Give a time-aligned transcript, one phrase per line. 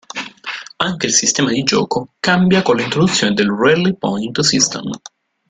[0.77, 4.89] Anche il sistema di gioco cambia con l'introduzione del "Rally Point System".